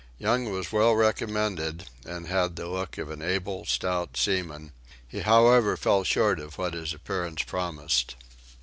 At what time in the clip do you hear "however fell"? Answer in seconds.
5.19-6.03